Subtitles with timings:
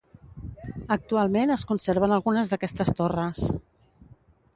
[0.95, 3.43] Actualment es conserven algunes d'aquestes torres.